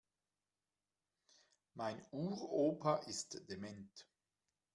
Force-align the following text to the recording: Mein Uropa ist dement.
Mein 1.75 2.01
Uropa 2.09 2.95
ist 3.05 3.47
dement. 3.51 4.07